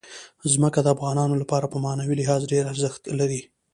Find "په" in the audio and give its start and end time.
1.71-1.77